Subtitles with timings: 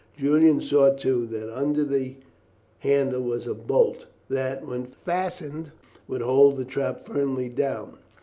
[0.17, 2.15] Julian saw, too, that under the
[2.79, 5.71] handle was a bolt that, when fastened,
[6.07, 7.99] would hold the trap firmly down.